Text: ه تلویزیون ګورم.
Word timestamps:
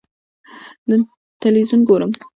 ه 0.87 0.91
تلویزیون 1.41 1.81
ګورم. 1.87 2.11